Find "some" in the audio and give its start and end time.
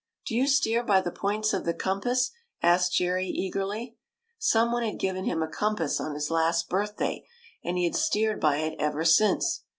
4.39-4.71